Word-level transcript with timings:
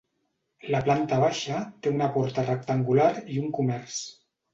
La 0.75 0.79
planta 0.85 1.19
baixa 1.23 1.59
té 1.87 1.93
una 1.97 2.07
porta 2.15 2.45
rectangular 2.47 3.07
i 3.35 3.39
un 3.43 3.53
comerç. 3.59 4.01